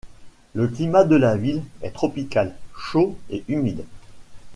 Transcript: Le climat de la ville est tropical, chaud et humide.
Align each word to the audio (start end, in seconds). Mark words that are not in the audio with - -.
Le 0.55 0.67
climat 0.67 1.03
de 1.03 1.15
la 1.15 1.37
ville 1.37 1.61
est 1.83 1.91
tropical, 1.91 2.55
chaud 2.75 3.15
et 3.29 3.43
humide. 3.47 3.83